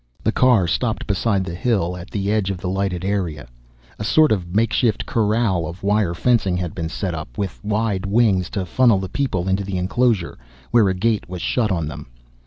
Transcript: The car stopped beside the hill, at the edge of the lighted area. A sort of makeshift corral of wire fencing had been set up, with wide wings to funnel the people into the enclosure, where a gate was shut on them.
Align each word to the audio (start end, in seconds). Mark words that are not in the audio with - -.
The 0.23 0.31
car 0.31 0.65
stopped 0.65 1.05
beside 1.05 1.43
the 1.43 1.53
hill, 1.53 1.95
at 1.95 2.09
the 2.09 2.31
edge 2.31 2.49
of 2.49 2.57
the 2.57 2.67
lighted 2.67 3.05
area. 3.05 3.47
A 3.99 4.03
sort 4.03 4.31
of 4.31 4.55
makeshift 4.55 5.05
corral 5.05 5.67
of 5.67 5.83
wire 5.83 6.15
fencing 6.15 6.57
had 6.57 6.73
been 6.73 6.89
set 6.89 7.13
up, 7.13 7.37
with 7.37 7.63
wide 7.63 8.07
wings 8.07 8.49
to 8.57 8.65
funnel 8.65 8.97
the 8.97 9.09
people 9.09 9.47
into 9.47 9.63
the 9.63 9.77
enclosure, 9.77 10.39
where 10.71 10.89
a 10.89 10.95
gate 10.95 11.29
was 11.29 11.43
shut 11.43 11.71
on 11.71 11.87
them. 11.87 12.07